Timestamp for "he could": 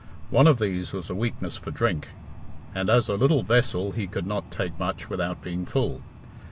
3.91-4.25